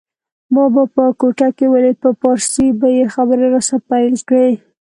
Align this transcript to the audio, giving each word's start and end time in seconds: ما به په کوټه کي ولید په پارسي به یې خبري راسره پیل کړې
ما 0.53 0.63
به 0.73 0.83
په 0.95 1.03
کوټه 1.19 1.47
کي 1.57 1.65
ولید 1.73 1.97
په 2.03 2.09
پارسي 2.21 2.67
به 2.79 2.87
یې 2.97 3.03
خبري 3.15 3.45
راسره 3.53 3.79
پیل 3.89 4.13
کړې 4.27 4.51